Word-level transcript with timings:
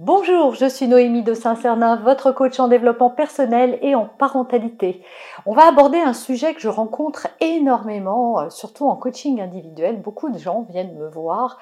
Bonjour, 0.00 0.54
je 0.54 0.66
suis 0.66 0.86
Noémie 0.86 1.24
de 1.24 1.34
Saint-Cernin, 1.34 1.96
votre 1.96 2.30
coach 2.30 2.60
en 2.60 2.68
développement 2.68 3.10
personnel 3.10 3.80
et 3.82 3.96
en 3.96 4.04
parentalité. 4.04 5.02
On 5.44 5.54
va 5.54 5.66
aborder 5.66 5.98
un 5.98 6.12
sujet 6.12 6.54
que 6.54 6.60
je 6.60 6.68
rencontre 6.68 7.26
énormément, 7.40 8.38
euh, 8.38 8.48
surtout 8.48 8.86
en 8.86 8.94
coaching 8.94 9.40
individuel. 9.40 10.00
Beaucoup 10.00 10.30
de 10.30 10.38
gens 10.38 10.64
viennent 10.70 10.96
me 10.96 11.08
voir 11.08 11.58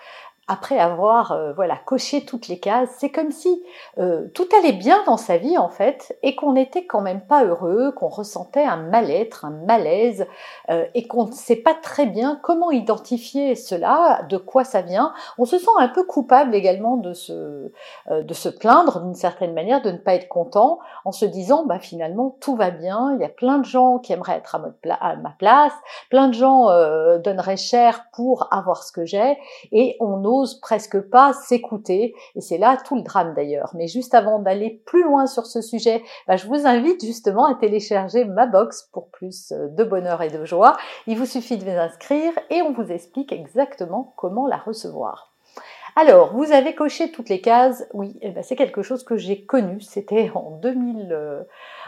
après 0.49 0.79
avoir 0.79 1.33
euh, 1.33 1.53
voilà 1.53 1.77
coché 1.77 2.25
toutes 2.25 2.47
les 2.47 2.61
cases, 2.61 2.91
c'est 2.99 3.11
comme 3.11 3.33
si 3.33 3.63
euh, 3.99 4.29
tout 4.33 4.49
allait 4.57 4.73
bien 4.73 5.03
dans 5.05 5.17
sa 5.17 5.39
vie 5.39 5.59
en 5.59 5.69
fait 5.69 6.17
et 6.23 6.37
qu'on 6.37 6.53
n'était 6.53 6.87
quand 6.87 7.01
même 7.01 7.21
pas 7.21 7.45
heureux, 7.45 7.93
qu'on 7.93 8.09
ressentait 8.09 8.63
un 8.63 8.77
mal-être, 8.77 9.45
un 9.45 9.51
malaise 9.51 10.27
euh, 10.71 10.85
et 10.95 11.09
qu'on 11.09 11.27
ne 11.27 11.33
sait 11.33 11.57
pas 11.57 11.75
très 11.75 12.07
bien 12.07 12.39
comment 12.43 12.71
identifier 12.71 13.57
cela, 13.57 14.23
de 14.29 14.37
quoi 14.37 14.63
ça 14.63 14.83
vient. 14.83 15.13
On 15.37 15.47
se 15.47 15.59
sent 15.59 15.67
un 15.79 15.89
peu 15.89 16.05
coupable 16.05 16.55
également 16.55 16.97
de 16.97 17.13
se 17.13 17.73
de 18.11 18.35
se 18.35 18.49
plaindre 18.49 19.01
d'une 19.01 19.15
certaine 19.15 19.53
manière, 19.53 19.83
de 19.83 19.91
ne 19.91 19.99
pas 19.99 20.15
être 20.15 20.29
content, 20.29 20.79
en 21.05 21.13
se 21.13 21.25
disant 21.25 21.67
bah 21.67 21.79
finalement 21.81 22.37
tout 22.41 22.55
va 22.55 22.71
bien, 22.71 23.15
il 23.15 23.21
y 23.21 23.25
a 23.25 23.29
plein 23.29 23.59
de 23.59 23.65
gens 23.65 23.99
qui 23.99 24.13
aimeraient 24.13 24.37
être 24.37 24.55
à, 24.55 25.17
ma 25.17 25.31
place, 25.39 25.73
plein 26.11 26.29
de 26.29 26.35
gens 26.35 26.67
donneraient 27.19 27.57
cher 27.57 28.07
pour 28.13 28.49
avoir 28.53 28.85
ce 28.85 28.93
que 28.93 29.05
j'ai 29.05 29.39
et 29.73 29.97
on 30.01 30.25
presque 30.61 31.01
pas 31.01 31.33
s'écouter. 31.33 32.15
Et 32.35 32.41
c'est 32.41 32.59
là 32.59 32.77
tout 32.85 32.97
le 32.97 33.03
drame 33.03 33.35
d'ailleurs. 33.35 33.73
Mais 33.75 33.89
juste 33.89 34.15
avant 34.15 34.39
d'aller 34.39 34.83
plus 34.87 35.05
loin 35.05 35.27
sur 35.27 35.47
ce 35.47 35.61
sujet, 35.61 36.03
bah, 36.27 36.37
je 36.37 36.47
vous 36.47 36.67
invite 36.67 37.05
justement 37.05 37.47
à 37.47 37.55
télécharger 37.55 38.25
ma 38.25 38.47
box 38.47 38.89
pour 38.93 39.11
plus 39.11 39.53
euh, 39.53 39.69
de 39.69 39.85
bonheur 39.85 40.23
et 40.23 40.31
de 40.31 40.45
joie. 40.45 40.77
Il 41.07 41.19
vous 41.19 41.27
suffit 41.27 41.57
de 41.57 41.65
vous 41.65 41.79
inscrire 41.79 42.33
et 42.51 42.63
on 42.63 42.73
vous 42.73 42.91
explique 42.91 43.33
exactement 43.33 44.15
comment 44.17 44.47
la 44.47 44.57
recevoir. 44.57 45.36
Alors, 45.99 46.35
vous 46.35 46.53
avez 46.53 46.75
coché 46.75 47.11
toutes 47.11 47.31
les 47.31 47.41
cases. 47.41 47.89
Oui, 47.95 48.19
eh 48.21 48.29
ben, 48.29 48.43
c'est 48.43 48.55
quelque 48.55 48.83
chose 48.83 49.03
que 49.03 49.17
j'ai 49.17 49.47
connu. 49.47 49.81
C'était 49.81 50.31
en, 50.35 50.51
2000, 50.51 51.09
euh, 51.11 51.43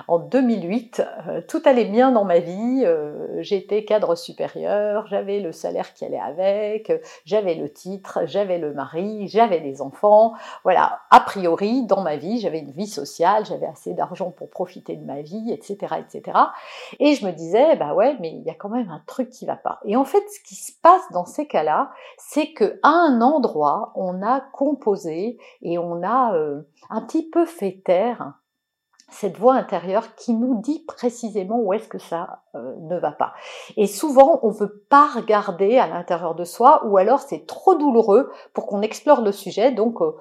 en 0.07 0.19
2008. 0.19 1.03
Euh, 1.29 1.43
tout 1.47 1.61
allait 1.67 1.85
bien 1.85 2.11
dans 2.11 2.25
ma 2.25 2.39
vie. 2.39 2.85
Euh, 2.87 3.43
j'étais 3.43 3.85
cadre 3.85 4.15
supérieur, 4.15 5.07
j'avais 5.09 5.41
le 5.41 5.53
salaire 5.53 5.93
qui 5.93 6.07
allait 6.07 6.19
avec, 6.19 6.91
j'avais 7.27 7.55
le 7.55 7.71
titre, 7.71 8.21
j'avais 8.25 8.57
le 8.57 8.73
mari, 8.73 9.29
j'avais 9.29 9.59
les 9.59 9.83
enfants. 9.83 10.33
Voilà, 10.65 11.01
a 11.11 11.21
priori, 11.21 11.85
dans 11.85 12.01
ma 12.01 12.17
vie, 12.17 12.41
j'avais 12.41 12.61
une 12.61 12.73
vie 12.73 12.87
sociale, 12.87 13.45
j'avais 13.45 13.67
assez 13.67 13.93
d'argent 13.93 14.31
pour 14.31 14.49
profiter 14.49 14.97
de 14.97 15.05
ma 15.05 15.21
vie, 15.21 15.53
etc., 15.53 15.97
etc. 15.99 16.39
Et 16.99 17.15
je 17.15 17.27
me 17.27 17.33
disais, 17.33 17.77
bah 17.77 17.93
ouais, 17.93 18.17
mais 18.21 18.31
il 18.31 18.43
y 18.43 18.51
a 18.51 18.55
quand 18.55 18.71
même 18.71 18.89
un 18.89 19.03
truc 19.07 19.29
qui 19.29 19.45
va 19.45 19.57
pas. 19.57 19.81
Et 19.85 19.97
en 19.97 20.07
fait, 20.07 20.25
ce 20.31 20.49
qui 20.49 20.55
se 20.55 20.73
passe 20.81 21.03
dans 21.13 21.27
ces 21.27 21.47
cas-là, 21.47 21.91
c'est 22.17 22.55
que 22.55 22.81
à 22.83 22.89
un 22.89 23.21
endroit, 23.21 23.93
on 23.99 24.23
a 24.23 24.41
composé 24.41 25.39
et 25.63 25.79
on 25.79 26.03
a 26.03 26.35
euh, 26.35 26.63
un 26.89 27.03
petit 27.03 27.29
peu 27.29 27.45
fait 27.45 27.83
taire 27.85 28.35
cette 29.11 29.39
voix 29.39 29.55
intérieure 29.55 30.15
qui 30.17 30.35
nous 30.35 30.61
dit 30.61 30.81
précisément 30.81 31.59
où 31.59 31.73
est-ce 31.73 31.89
que 31.89 31.99
ça 31.99 32.43
euh, 32.55 32.75
ne 32.83 32.99
va 32.99 33.13
pas. 33.13 33.33
Et 33.77 33.87
souvent, 33.87 34.39
on 34.43 34.51
veut 34.51 34.85
pas 34.91 35.07
regarder 35.07 35.79
à 35.79 35.87
l'intérieur 35.87 36.35
de 36.35 36.45
soi, 36.45 36.85
ou 36.87 36.99
alors 36.99 37.21
c'est 37.21 37.47
trop 37.47 37.75
douloureux 37.75 38.31
pour 38.53 38.67
qu'on 38.67 38.83
explore 38.83 39.23
le 39.23 39.33
sujet. 39.33 39.73
Donc, 39.73 40.03
euh, 40.03 40.15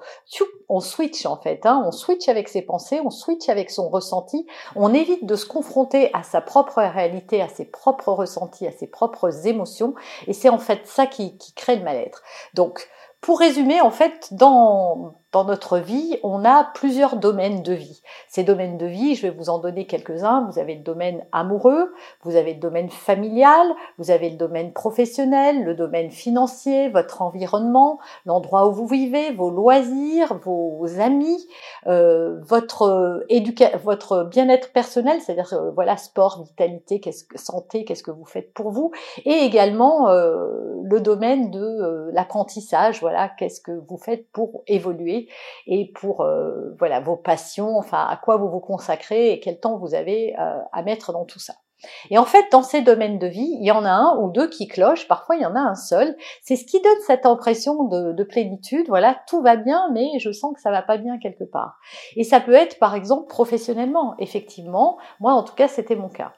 on 0.70 0.80
switch 0.80 1.26
en 1.26 1.36
fait. 1.36 1.66
Hein, 1.66 1.82
on 1.86 1.92
switch 1.92 2.28
avec 2.28 2.48
ses 2.48 2.62
pensées, 2.62 3.00
on 3.04 3.10
switch 3.10 3.48
avec 3.48 3.70
son 3.70 3.90
ressenti. 3.90 4.46
On 4.74 4.94
évite 4.94 5.26
de 5.26 5.36
se 5.36 5.46
confronter 5.46 6.10
à 6.14 6.22
sa 6.22 6.40
propre 6.40 6.80
réalité, 6.80 7.42
à 7.42 7.48
ses 7.48 7.66
propres 7.66 8.12
ressentis, 8.12 8.66
à 8.66 8.72
ses 8.72 8.86
propres 8.86 9.46
émotions. 9.46 9.94
Et 10.26 10.32
c'est 10.32 10.48
en 10.48 10.58
fait 10.58 10.86
ça 10.86 11.06
qui, 11.06 11.36
qui 11.36 11.52
crée 11.52 11.76
le 11.76 11.84
mal-être. 11.84 12.22
Donc, 12.54 12.88
pour 13.20 13.40
résumer, 13.40 13.80
en 13.80 13.90
fait, 13.90 14.28
dans, 14.32 15.22
dans 15.32 15.44
notre 15.44 15.78
vie, 15.78 16.18
on 16.22 16.44
a 16.44 16.64
plusieurs 16.74 17.16
domaines 17.16 17.62
de 17.62 17.74
vie. 17.74 18.02
Ces 18.28 18.44
domaines 18.44 18.78
de 18.78 18.86
vie, 18.86 19.14
je 19.14 19.22
vais 19.22 19.30
vous 19.30 19.50
en 19.50 19.58
donner 19.58 19.86
quelques-uns. 19.86 20.48
Vous 20.50 20.58
avez 20.58 20.74
le 20.74 20.82
domaine 20.82 21.24
amoureux, 21.32 21.92
vous 22.22 22.36
avez 22.36 22.54
le 22.54 22.60
domaine 22.60 22.88
familial, 22.88 23.66
vous 23.98 24.10
avez 24.10 24.30
le 24.30 24.36
domaine 24.36 24.72
professionnel, 24.72 25.64
le 25.64 25.74
domaine 25.74 26.10
financier, 26.10 26.88
votre 26.88 27.20
environnement, 27.20 27.98
l'endroit 28.24 28.68
où 28.68 28.72
vous 28.72 28.86
vivez, 28.86 29.32
vos 29.32 29.50
loisirs, 29.50 30.38
vos 30.42 30.86
amis, 30.98 31.46
euh, 31.86 32.40
votre 32.42 33.24
votre 33.82 34.24
bien-être 34.24 34.72
personnel, 34.72 35.20
c'est-à-dire 35.20 35.52
euh, 35.52 35.70
voilà 35.72 35.96
sport, 35.96 36.42
vitalité, 36.44 37.00
qu'est-ce 37.00 37.24
que 37.24 37.38
santé, 37.38 37.84
qu'est-ce 37.84 38.02
que 38.02 38.10
vous 38.10 38.24
faites 38.24 38.52
pour 38.52 38.70
vous, 38.70 38.92
et 39.24 39.44
également 39.44 40.08
euh, 40.08 40.78
le 40.82 41.00
domaine 41.00 41.50
de 41.50 41.60
euh, 41.60 42.10
l'apprentissage, 42.12 43.00
voilà 43.00 43.28
qu'est-ce 43.28 43.60
que 43.60 43.72
vous 43.72 43.98
faites 43.98 44.30
pour 44.30 44.62
évoluer 44.66 45.17
et 45.66 45.90
pour 45.94 46.20
euh, 46.20 46.74
voilà 46.78 47.00
vos 47.00 47.16
passions, 47.16 47.76
enfin 47.76 48.06
à 48.08 48.16
quoi 48.16 48.36
vous 48.36 48.48
vous 48.48 48.60
consacrez 48.60 49.32
et 49.32 49.40
quel 49.40 49.58
temps 49.58 49.78
vous 49.78 49.94
avez 49.94 50.34
euh, 50.38 50.58
à 50.72 50.82
mettre 50.82 51.12
dans 51.12 51.24
tout 51.24 51.38
ça. 51.38 51.54
Et 52.10 52.18
en 52.18 52.24
fait, 52.24 52.46
dans 52.50 52.62
ces 52.62 52.82
domaines 52.82 53.18
de 53.18 53.28
vie, 53.28 53.56
il 53.60 53.64
y 53.64 53.70
en 53.70 53.84
a 53.84 53.90
un 53.90 54.18
ou 54.18 54.30
deux 54.30 54.48
qui 54.48 54.66
clochent, 54.66 55.06
parfois 55.06 55.36
il 55.36 55.42
y 55.42 55.46
en 55.46 55.54
a 55.54 55.60
un 55.60 55.76
seul. 55.76 56.16
C'est 56.42 56.56
ce 56.56 56.64
qui 56.64 56.80
donne 56.80 57.00
cette 57.06 57.24
impression 57.24 57.84
de, 57.84 58.12
de, 58.12 58.24
plénitude. 58.24 58.88
Voilà, 58.88 59.16
tout 59.28 59.42
va 59.42 59.56
bien, 59.56 59.88
mais 59.92 60.18
je 60.18 60.32
sens 60.32 60.54
que 60.54 60.60
ça 60.60 60.72
va 60.72 60.82
pas 60.82 60.96
bien 60.96 61.18
quelque 61.18 61.44
part. 61.44 61.78
Et 62.16 62.24
ça 62.24 62.40
peut 62.40 62.54
être, 62.54 62.80
par 62.80 62.96
exemple, 62.96 63.28
professionnellement. 63.28 64.16
Effectivement, 64.18 64.98
moi, 65.20 65.34
en 65.34 65.44
tout 65.44 65.54
cas, 65.54 65.68
c'était 65.68 65.94
mon 65.96 66.08
cas. 66.08 66.32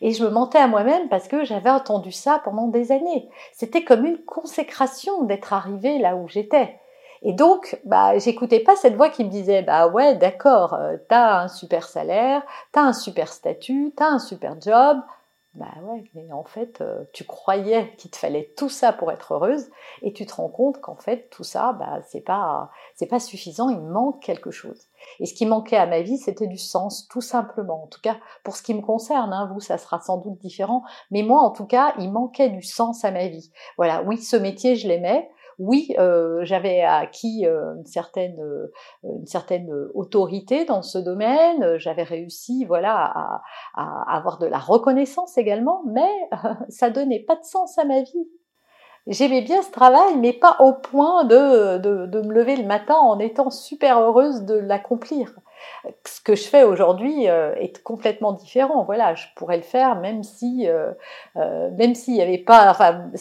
Et 0.00 0.12
je 0.12 0.24
me 0.24 0.30
mentais 0.30 0.58
à 0.58 0.68
moi-même 0.68 1.08
parce 1.08 1.28
que 1.28 1.44
j'avais 1.44 1.70
entendu 1.70 2.12
ça 2.12 2.40
pendant 2.44 2.68
des 2.68 2.92
années. 2.92 3.28
C'était 3.52 3.84
comme 3.84 4.04
une 4.04 4.22
consécration 4.24 5.24
d'être 5.24 5.52
arrivé 5.52 5.98
là 5.98 6.16
où 6.16 6.28
j'étais. 6.28 6.78
Et 7.24 7.32
donc, 7.32 7.80
bah, 7.84 8.18
j'écoutais 8.18 8.60
pas 8.60 8.76
cette 8.76 8.96
voix 8.96 9.08
qui 9.08 9.24
me 9.24 9.30
disait, 9.30 9.62
bah 9.62 9.88
ouais, 9.88 10.14
d'accord, 10.14 10.74
euh, 10.74 10.96
t'as 11.08 11.40
un 11.40 11.48
super 11.48 11.88
salaire, 11.88 12.42
t'as 12.72 12.82
un 12.82 12.92
super 12.92 13.32
statut, 13.32 13.94
t'as 13.96 14.08
un 14.08 14.18
super 14.18 14.60
job. 14.60 14.98
Bah 15.54 15.70
ouais, 15.84 16.02
mais 16.14 16.32
en 16.32 16.42
fait, 16.42 16.80
euh, 16.80 17.04
tu 17.12 17.22
croyais 17.22 17.94
qu'il 17.96 18.10
te 18.10 18.16
fallait 18.16 18.52
tout 18.56 18.68
ça 18.68 18.92
pour 18.92 19.12
être 19.12 19.34
heureuse, 19.34 19.70
et 20.02 20.12
tu 20.12 20.26
te 20.26 20.34
rends 20.34 20.48
compte 20.48 20.80
qu'en 20.80 20.96
fait, 20.96 21.30
tout 21.30 21.44
ça, 21.44 21.72
bah, 21.72 22.00
c'est 22.08 22.22
pas, 22.22 22.70
c'est 22.96 23.06
pas 23.06 23.20
suffisant, 23.20 23.68
il 23.68 23.80
manque 23.80 24.20
quelque 24.20 24.50
chose. 24.50 24.88
Et 25.20 25.26
ce 25.26 25.32
qui 25.32 25.46
manquait 25.46 25.76
à 25.76 25.86
ma 25.86 26.02
vie, 26.02 26.18
c'était 26.18 26.48
du 26.48 26.58
sens, 26.58 27.06
tout 27.08 27.20
simplement. 27.20 27.84
En 27.84 27.86
tout 27.86 28.00
cas, 28.02 28.16
pour 28.42 28.56
ce 28.56 28.64
qui 28.64 28.74
me 28.74 28.82
concerne, 28.82 29.32
hein, 29.32 29.48
vous, 29.52 29.60
ça 29.60 29.78
sera 29.78 30.00
sans 30.00 30.16
doute 30.18 30.38
différent, 30.38 30.82
mais 31.12 31.22
moi, 31.22 31.40
en 31.40 31.50
tout 31.50 31.66
cas, 31.66 31.94
il 31.98 32.10
manquait 32.10 32.50
du 32.50 32.62
sens 32.62 33.04
à 33.04 33.12
ma 33.12 33.28
vie. 33.28 33.52
Voilà, 33.76 34.02
oui, 34.02 34.18
ce 34.18 34.36
métier, 34.36 34.74
je 34.74 34.88
l'aimais, 34.88 35.30
oui, 35.58 35.94
euh, 35.98 36.40
j'avais 36.44 36.80
acquis 36.82 37.46
euh, 37.46 37.74
une 37.76 37.86
certaine 37.86 38.40
euh, 39.70 39.92
autorité 39.94 40.64
dans 40.64 40.82
ce 40.82 40.98
domaine, 40.98 41.78
j'avais 41.78 42.02
réussi 42.02 42.64
voilà 42.64 43.40
à, 43.74 44.16
avoir 44.16 44.38
de 44.38 44.46
la 44.46 44.58
reconnaissance 44.58 45.38
également, 45.38 45.82
mais 45.86 46.10
ça 46.68 46.90
donnait 46.90 47.20
pas 47.20 47.36
de 47.36 47.44
sens 47.44 47.78
à 47.78 47.84
ma 47.84 48.02
vie. 48.02 48.28
J'aimais 49.06 49.42
bien 49.42 49.60
ce 49.60 49.70
travail, 49.70 50.16
mais 50.16 50.32
pas 50.32 50.56
au 50.60 50.72
point 50.72 51.24
de, 51.24 51.76
de, 51.76 52.20
me 52.22 52.32
lever 52.32 52.56
le 52.56 52.64
matin 52.64 52.94
en 52.94 53.18
étant 53.18 53.50
super 53.50 54.00
heureuse 54.00 54.44
de 54.44 54.54
l'accomplir 54.54 55.34
ce 56.04 56.20
que 56.20 56.34
je 56.34 56.44
fais 56.44 56.62
aujourd'hui 56.62 57.28
euh, 57.28 57.54
est 57.56 57.82
complètement 57.82 58.32
différent. 58.32 58.84
Voilà, 58.84 59.14
je 59.14 59.26
pourrais 59.36 59.56
le 59.56 59.62
faire 59.62 59.96
même 60.00 60.22
si, 60.22 60.68
euh, 60.68 60.92
euh, 61.36 61.70
même 61.72 61.94
s'il 61.94 62.14
n'y 62.14 62.22
avait 62.22 62.38
pas, 62.38 62.76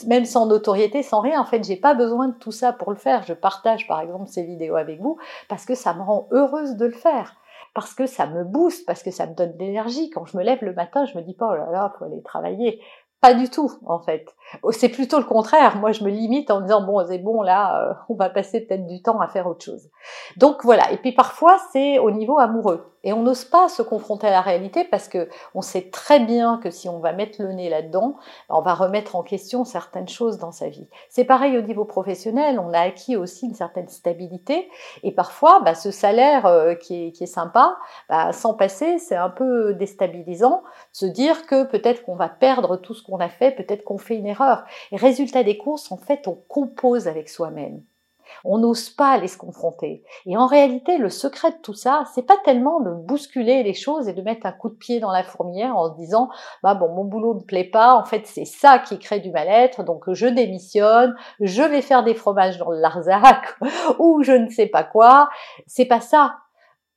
même 0.08 0.26
sans 0.26 0.46
notoriété, 0.46 1.04
sans 1.04 1.22
rien. 1.22 1.42
En 1.42 1.46
fait, 1.46 1.64
j'ai 1.64 1.76
pas 1.76 1.94
besoin 1.94 2.30
de 2.30 2.36
tout 2.36 2.52
ça 2.52 2.74
pour 2.74 2.92
le 2.92 2.98
faire. 2.98 3.24
Je 3.24 3.34
partage, 3.34 3.88
par 3.88 4.02
exemple, 4.02 4.28
ces 4.28 4.44
vidéos 4.44 4.76
avec 4.76 5.02
vous 5.02 5.18
parce 5.50 5.66
que 5.66 5.76
ça 5.76 5.94
me 5.94 6.02
rend 6.02 6.28
heureuse 6.32 6.76
de 6.76 6.86
le 6.86 6.92
faire 6.92 7.36
parce 7.74 7.96
que 7.96 8.06
ça 8.06 8.28
me 8.28 8.44
booste, 8.44 8.86
parce 8.86 9.02
que 9.02 9.10
ça 9.10 9.26
me 9.26 9.34
donne 9.34 9.54
de 9.54 9.58
l'énergie. 9.58 10.10
Quand 10.12 10.26
je 10.26 10.38
me 10.38 10.44
lève 10.44 10.60
le 10.62 10.74
matin, 10.74 11.06
je 11.06 11.18
me 11.18 11.24
dis 11.24 11.34
pas, 11.34 11.50
oh 11.52 11.56
là 11.56 11.72
là, 11.72 11.94
faut 11.98 12.06
aller 12.06 12.22
travailler. 12.22 12.80
Pas 13.24 13.34
du 13.34 13.50
tout, 13.50 13.72
en 13.86 14.00
fait. 14.00 14.36
Oh, 14.64 14.74
c'est 14.74 14.90
plutôt 14.90 15.18
le 15.18 15.24
contraire. 15.24 15.78
Moi, 15.78 15.94
je 15.94 16.04
me 16.04 16.10
limite 16.10 16.52
en 16.52 16.60
disant 16.60 16.86
bon, 16.86 17.02
c'est 17.08 17.20
bon, 17.20 17.42
là, 17.42 17.82
euh, 17.82 17.94
on 18.10 18.16
va 18.16 18.30
passer 18.30 18.60
peut-être 18.60 18.86
du 18.86 19.02
temps 19.02 19.22
à 19.22 19.30
faire 19.30 19.48
autre 19.48 19.64
chose. 19.64 19.90
Donc 20.36 20.66
voilà. 20.66 20.92
Et 20.92 20.98
puis 20.98 21.14
parfois, 21.14 21.58
c'est 21.72 22.00
au 22.00 22.12
niveau 22.12 22.38
amoureux. 22.38 22.93
Et 23.04 23.14
on 23.14 23.24
n'ose 23.24 23.46
pas 23.46 23.70
se 23.70 23.82
confronter 23.82 24.28
à 24.28 24.32
la 24.32 24.42
réalité 24.42 24.84
parce 24.84 25.08
que 25.08 25.30
on 25.56 25.62
sait 25.62 25.90
très 25.90 26.20
bien 26.20 26.60
que 26.64 26.70
si 26.70 26.88
on 26.88 27.00
va 27.00 27.14
mettre 27.14 27.42
le 27.42 27.52
nez 27.54 27.70
là-dedans, 27.70 28.16
on 28.50 28.62
va 28.62 28.74
remettre 28.74 29.16
en 29.16 29.24
question 29.24 29.66
certaines 29.66 30.08
choses 30.08 30.38
dans 30.38 30.52
sa 30.52 30.70
vie. 30.70 30.88
C'est 31.10 31.26
pareil 31.26 31.58
au 31.58 31.62
niveau 31.62 31.86
professionnel, 31.86 32.60
on 32.60 32.74
a 32.74 32.80
acquis 32.80 33.16
aussi 33.16 33.46
une 33.46 33.56
certaine 33.56 33.90
stabilité 33.90 34.70
et 35.04 35.12
parfois 35.12 35.62
bah, 35.62 35.76
ce 35.76 35.92
salaire 35.92 36.46
euh, 36.46 36.76
qui, 36.76 37.14
est, 37.20 37.26
sympa, 37.26 37.78
bah, 38.10 38.32
sans 38.32 38.54
passer, 38.54 39.00
c'est 39.00 39.16
un 39.16 39.30
peu 39.30 39.74
déstabilisant. 39.74 40.64
Se 40.92 41.06
dire 41.06 41.46
que 41.46 41.64
peut-être 41.64 42.04
qu'on 42.04 42.16
va 42.16 42.30
perdre 42.30 42.78
tout 42.78 42.94
ce 42.94 43.04
qu'on 43.04 43.18
a 43.18 43.30
fait, 43.30 43.52
peut-être 43.52 43.84
qu'on 43.84 43.98
fait 43.98 44.16
une 44.16 44.28
erreur. 44.28 44.64
Résultat 44.92 45.44
des 45.44 45.58
courses, 45.58 45.92
en 45.92 45.98
fait, 45.98 46.28
on 46.28 46.36
compose 46.48 47.08
avec 47.08 47.30
soi-même. 47.30 47.82
On 48.44 48.58
n'ose 48.58 48.90
pas 48.90 49.10
aller 49.10 49.28
se 49.28 49.38
confronter. 49.38 50.04
Et 50.26 50.38
en 50.38 50.48
réalité, 50.48 50.98
le 50.98 51.10
secret 51.10 51.52
de 51.52 51.58
tout 51.62 51.74
ça, 51.74 52.04
c'est 52.14 52.26
pas 52.26 52.38
tellement 52.44 52.80
de 52.80 52.92
bousculer 52.92 53.64
les 53.64 53.74
choses 53.74 54.08
et 54.08 54.14
de 54.14 54.22
mettre 54.22 54.46
un 54.46 54.52
coup 54.52 54.70
de 54.70 54.76
pied 54.76 55.00
dans 55.00 55.12
la 55.12 55.24
fourmière 55.24 55.78
en 55.78 55.94
se 55.94 55.98
disant, 55.98 56.30
bah 56.64 56.76
bon, 56.76 56.90
mon 56.90 57.04
boulot 57.06 57.36
ne 57.36 57.44
plaît 57.44 57.64
pas. 57.64 57.96
En 57.96 58.06
fait, 58.06 58.26
c'est 58.26 58.46
ça 58.46 58.80
qui 58.80 59.00
crée 59.00 59.20
du 59.20 59.32
mal-être. 59.32 59.84
Donc, 59.84 60.12
je 60.12 60.28
démissionne. 60.28 61.16
Je 61.40 61.64
vais 61.64 61.82
faire 61.82 62.04
des 62.04 62.16
fromages 62.16 62.58
dans 62.58 62.72
le 62.72 62.80
Larzac 62.80 63.56
ou 64.00 64.24
je 64.24 64.34
ne 64.34 64.50
sais 64.50 64.68
pas 64.68 64.84
quoi. 64.84 65.30
C'est 65.68 65.86
pas 65.86 66.02
ça. 66.02 66.36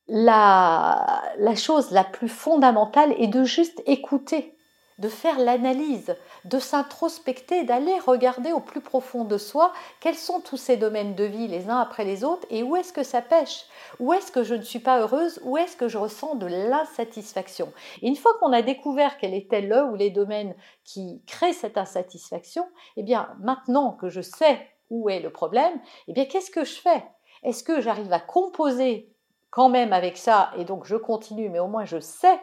La, 0.09 1.21
la 1.37 1.55
chose 1.55 1.91
la 1.91 2.05
plus 2.05 2.29
fondamentale 2.29 3.13
est 3.17 3.27
de 3.27 3.43
juste 3.43 3.83
écouter 3.85 4.56
de 4.97 5.09
faire 5.09 5.39
l'analyse, 5.39 6.15
de 6.45 6.59
s'introspecter, 6.59 7.63
d'aller 7.63 7.99
regarder 7.99 8.51
au 8.51 8.59
plus 8.59 8.81
profond 8.81 9.25
de 9.25 9.37
soi 9.37 9.71
quels 9.99 10.15
sont 10.15 10.41
tous 10.41 10.57
ces 10.57 10.77
domaines 10.77 11.15
de 11.15 11.23
vie 11.23 11.47
les 11.47 11.69
uns 11.69 11.79
après 11.79 12.03
les 12.03 12.23
autres 12.23 12.47
et 12.49 12.63
où 12.63 12.75
est-ce 12.75 12.93
que 12.93 13.03
ça 13.03 13.21
pêche, 13.21 13.65
où 13.99 14.13
est-ce 14.13 14.31
que 14.31 14.43
je 14.43 14.55
ne 14.55 14.61
suis 14.61 14.79
pas 14.79 14.99
heureuse, 14.99 15.39
où 15.43 15.57
est-ce 15.57 15.77
que 15.77 15.87
je 15.87 15.97
ressens 15.97 16.35
de 16.35 16.47
l'insatisfaction? 16.47 17.71
Et 18.01 18.07
une 18.07 18.15
fois 18.15 18.31
qu'on 18.39 18.53
a 18.53 18.61
découvert 18.61 19.17
quel 19.17 19.33
était 19.33 19.61
le 19.61 19.83
ou 19.83 19.95
les 19.95 20.09
domaines 20.09 20.55
qui 20.83 21.21
créent 21.27 21.53
cette 21.53 21.77
insatisfaction, 21.77 22.67
eh 22.95 23.03
bien 23.03 23.29
maintenant 23.39 23.91
que 23.91 24.09
je 24.09 24.21
sais 24.21 24.67
où 24.89 25.09
est 25.09 25.19
le 25.19 25.31
problème, 25.31 25.79
eh 26.07 26.13
bien 26.13 26.25
qu'est-ce 26.25 26.51
que 26.51 26.65
je 26.65 26.79
fais? 26.79 27.03
Est-ce 27.43 27.63
que 27.63 27.81
j'arrive 27.81 28.11
à 28.13 28.19
composer 28.19 29.13
quand 29.51 29.69
même 29.69 29.93
avec 29.93 30.17
ça 30.17 30.51
et 30.57 30.65
donc 30.65 30.85
je 30.85 30.95
continue 30.95 31.49
mais 31.49 31.59
au 31.59 31.67
moins 31.67 31.85
je 31.85 31.99
sais 31.99 32.39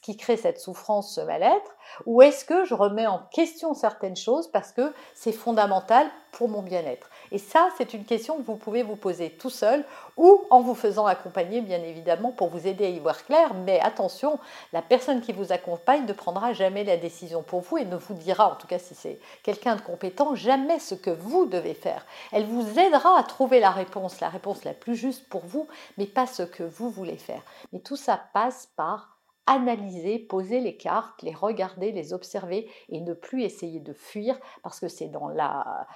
qui 0.00 0.16
crée 0.16 0.36
cette 0.36 0.60
souffrance, 0.60 1.14
ce 1.14 1.20
mal-être, 1.20 1.76
ou 2.06 2.22
est-ce 2.22 2.44
que 2.44 2.64
je 2.64 2.74
remets 2.74 3.06
en 3.06 3.20
question 3.32 3.74
certaines 3.74 4.16
choses 4.16 4.48
parce 4.48 4.72
que 4.72 4.92
c'est 5.14 5.32
fondamental 5.32 6.08
pour 6.32 6.48
mon 6.48 6.62
bien-être? 6.62 7.08
Et 7.32 7.38
ça, 7.38 7.68
c'est 7.76 7.94
une 7.94 8.04
question 8.04 8.36
que 8.36 8.42
vous 8.42 8.56
pouvez 8.56 8.82
vous 8.82 8.96
poser 8.96 9.30
tout 9.30 9.50
seul 9.50 9.84
ou 10.16 10.44
en 10.50 10.60
vous 10.60 10.74
faisant 10.74 11.06
accompagner, 11.06 11.60
bien 11.60 11.82
évidemment, 11.82 12.32
pour 12.32 12.48
vous 12.48 12.66
aider 12.66 12.86
à 12.86 12.88
y 12.88 12.98
voir 12.98 13.24
clair. 13.24 13.54
Mais 13.54 13.80
attention, 13.80 14.38
la 14.72 14.82
personne 14.82 15.20
qui 15.20 15.32
vous 15.32 15.52
accompagne 15.52 16.06
ne 16.06 16.12
prendra 16.12 16.52
jamais 16.52 16.84
la 16.84 16.96
décision 16.96 17.42
pour 17.42 17.60
vous 17.60 17.78
et 17.78 17.84
ne 17.84 17.96
vous 17.96 18.14
dira, 18.14 18.50
en 18.50 18.56
tout 18.56 18.66
cas 18.66 18.78
si 18.78 18.94
c'est 18.94 19.18
quelqu'un 19.42 19.76
de 19.76 19.80
compétent, 19.80 20.34
jamais 20.34 20.78
ce 20.78 20.94
que 20.94 21.10
vous 21.10 21.46
devez 21.46 21.74
faire. 21.74 22.06
Elle 22.32 22.46
vous 22.46 22.78
aidera 22.78 23.18
à 23.18 23.22
trouver 23.22 23.60
la 23.60 23.70
réponse, 23.70 24.20
la 24.20 24.28
réponse 24.28 24.64
la 24.64 24.74
plus 24.74 24.96
juste 24.96 25.28
pour 25.28 25.44
vous, 25.44 25.66
mais 25.96 26.06
pas 26.06 26.26
ce 26.26 26.42
que 26.42 26.62
vous 26.62 26.90
voulez 26.90 27.16
faire. 27.16 27.42
Mais 27.72 27.80
tout 27.80 27.96
ça 27.96 28.20
passe 28.32 28.68
par 28.76 29.17
analyser, 29.48 30.18
poser 30.18 30.60
les 30.60 30.76
cartes, 30.76 31.22
les 31.22 31.34
regarder, 31.34 31.90
les 31.90 32.12
observer 32.12 32.70
et 32.90 33.00
ne 33.00 33.14
plus 33.14 33.42
essayer 33.42 33.80
de 33.80 33.94
fuir 33.94 34.38
parce 34.62 34.78
que 34.78 34.88
c'est 34.88 35.08
dans 35.08 35.28
la, 35.28 35.86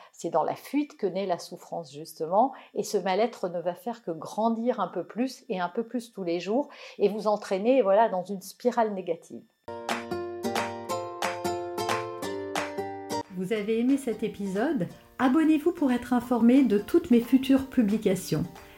fuite 0.56 0.96
que 0.96 1.06
naît 1.06 1.26
la 1.26 1.38
souffrance 1.38 1.92
justement 1.92 2.52
et 2.74 2.82
ce 2.82 2.96
mal-être 2.96 3.48
ne 3.48 3.60
va 3.60 3.74
faire 3.74 4.02
que 4.02 4.10
grandir 4.10 4.80
un 4.80 4.88
peu 4.88 5.04
plus 5.04 5.44
et 5.48 5.60
un 5.60 5.68
peu 5.68 5.84
plus 5.84 6.12
tous 6.12 6.24
les 6.24 6.40
jours 6.40 6.68
et 6.98 7.08
vous 7.08 7.26
entraîner 7.26 7.82
voilà 7.82 8.08
dans 8.08 8.24
une 8.24 8.40
spirale 8.40 8.94
négative. 8.94 9.42
Vous 13.36 13.52
avez 13.52 13.80
aimé 13.80 13.96
cet 13.96 14.22
épisode? 14.22 14.86
Abonnez-vous 15.18 15.72
pour 15.72 15.92
être 15.92 16.12
informé 16.12 16.62
de 16.62 16.78
toutes 16.78 17.10
mes 17.10 17.20
futures 17.20 17.68
publications. 17.68 18.44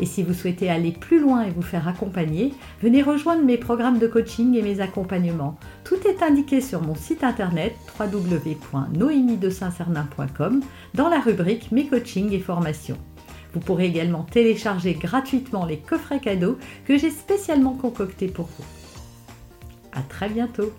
Et 0.00 0.06
si 0.06 0.22
vous 0.22 0.34
souhaitez 0.34 0.70
aller 0.70 0.92
plus 0.92 1.18
loin 1.20 1.42
et 1.42 1.50
vous 1.50 1.62
faire 1.62 1.88
accompagner, 1.88 2.54
venez 2.82 3.02
rejoindre 3.02 3.44
mes 3.44 3.58
programmes 3.58 3.98
de 3.98 4.06
coaching 4.06 4.54
et 4.54 4.62
mes 4.62 4.80
accompagnements. 4.80 5.58
Tout 5.84 5.98
est 6.06 6.22
indiqué 6.22 6.60
sur 6.60 6.82
mon 6.82 6.94
site 6.94 7.24
internet 7.24 7.74
www.noémie-de-saint-cernin.com 7.98 10.62
dans 10.94 11.08
la 11.08 11.18
rubrique 11.20 11.72
Mes 11.72 11.86
coachings 11.86 12.32
et 12.32 12.40
formations. 12.40 12.98
Vous 13.54 13.60
pourrez 13.60 13.86
également 13.86 14.24
télécharger 14.24 14.92
gratuitement 14.94 15.64
les 15.64 15.78
coffrets 15.78 16.20
cadeaux 16.20 16.58
que 16.84 16.98
j'ai 16.98 17.10
spécialement 17.10 17.74
concoctés 17.74 18.28
pour 18.28 18.46
vous. 18.46 18.64
À 19.92 20.02
très 20.02 20.28
bientôt 20.28 20.70